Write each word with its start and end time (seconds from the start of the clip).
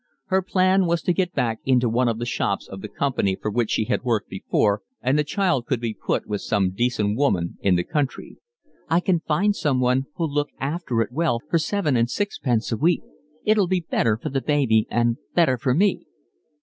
Her 0.29 0.41
plan 0.41 0.87
was 0.87 1.03
to 1.03 1.13
get 1.13 1.33
back 1.33 1.59
into 1.63 1.87
one 1.87 2.07
of 2.07 2.17
the 2.17 2.25
shops 2.25 2.67
of 2.67 2.81
the 2.81 2.87
company 2.89 3.37
for 3.39 3.51
which 3.51 3.69
she 3.69 3.85
had 3.85 4.01
worked 4.01 4.29
before, 4.29 4.81
and 4.99 5.15
the 5.15 5.23
child 5.23 5.67
could 5.67 5.79
be 5.79 5.93
put 5.93 6.25
with 6.25 6.41
some 6.41 6.71
decent 6.71 7.15
woman 7.15 7.59
in 7.61 7.75
the 7.75 7.83
country. 7.83 8.37
"I 8.89 8.99
can 8.99 9.19
find 9.19 9.55
someone 9.55 10.07
who'll 10.15 10.33
look 10.33 10.49
after 10.59 11.01
it 11.01 11.11
well 11.11 11.37
for 11.51 11.59
seven 11.59 11.95
and 11.95 12.09
sixpence 12.09 12.71
a 12.71 12.77
week. 12.77 13.03
It'll 13.45 13.67
be 13.67 13.85
better 13.91 14.17
for 14.17 14.29
the 14.29 14.41
baby 14.41 14.87
and 14.89 15.17
better 15.35 15.55
for 15.59 15.75
me." 15.75 16.07